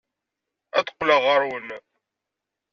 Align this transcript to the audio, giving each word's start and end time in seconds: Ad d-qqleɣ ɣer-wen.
Ad 0.77 0.83
d-qqleɣ 0.85 1.21
ɣer-wen. 1.29 1.69